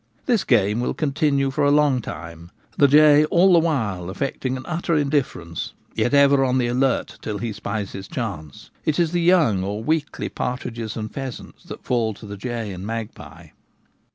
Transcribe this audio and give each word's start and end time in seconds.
This 0.25 0.43
game 0.43 0.79
will 0.79 0.95
continue 0.95 1.51
for 1.51 1.63
a 1.63 1.69
long 1.69 2.01
time; 2.01 2.49
the 2.75 2.87
jay 2.87 3.23
all 3.25 3.53
the 3.53 3.59
while 3.59 4.09
affecting 4.09 4.57
an 4.57 4.65
utter 4.65 4.95
indiffer 4.95 5.43
ence, 5.43 5.73
yet 5.93 6.11
ever 6.11 6.43
on 6.43 6.57
the 6.57 6.65
alert 6.65 7.19
till 7.21 7.37
he 7.37 7.53
spies 7.53 7.91
his 7.91 8.07
chance. 8.07 8.71
It 8.83 8.97
is 8.97 9.11
the 9.11 9.21
young 9.21 9.63
or 9.63 9.83
weakly 9.83 10.27
partridges 10.27 10.97
and 10.97 11.13
pheasants 11.13 11.65
that 11.65 11.83
fall 11.85 12.15
to 12.15 12.25
the 12.25 12.35
jay 12.35 12.73
ancl 12.75 12.81
magpie. 12.81 13.49